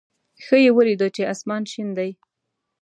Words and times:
ښه 0.43 0.57
یې 0.63 0.71
ولېده 0.77 1.07
چې 1.15 1.23
اسمان 1.33 1.63
شین 1.71 1.89
دی. 1.97 2.11